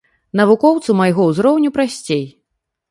Навукоўцу 0.39 0.95
майго 1.01 1.29
ўзроўню 1.29 1.69
прасцей. 1.77 2.29